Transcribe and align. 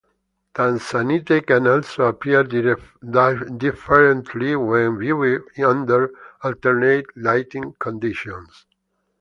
Tanzanite 0.55 1.45
can 1.45 1.67
also 1.67 2.05
appear 2.05 2.43
differently 2.43 4.55
when 4.55 4.97
viewed 4.97 5.43
under 5.63 6.09
alternate 6.41 7.05
lighting 7.15 7.75
conditions. 7.77 8.65